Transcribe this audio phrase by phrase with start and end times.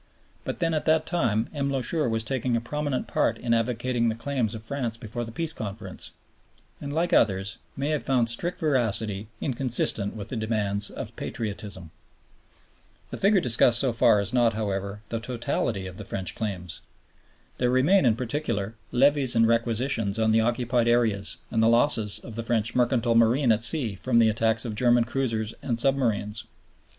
[0.45, 1.71] But then at that time M.
[1.71, 5.53] Loucheur was taking a prominent part in advocating the claims of France before the Peace
[5.53, 6.09] Conference,
[6.81, 11.91] and, like others, may have found strict veracity inconsistent with the demands of patriotism.
[13.11, 16.81] The figure discussed so far is not, however, the totality of the French claims.
[17.59, 22.33] There remain, in particular, levies and requisitions on the occupied areas and the losses of
[22.35, 26.45] the French mercantile marine at sea from the attacks of German cruisers and submarines.